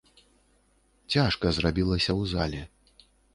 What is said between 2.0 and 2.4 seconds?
ў